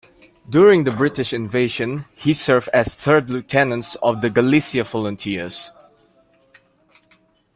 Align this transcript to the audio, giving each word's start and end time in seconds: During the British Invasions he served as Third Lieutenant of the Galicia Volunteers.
During 0.49 0.83
the 0.83 0.89
British 0.91 1.31
Invasions 1.31 2.01
he 2.15 2.33
served 2.33 2.69
as 2.69 2.95
Third 2.95 3.29
Lieutenant 3.29 3.95
of 4.01 4.23
the 4.23 4.31
Galicia 4.31 4.83
Volunteers. 4.83 5.71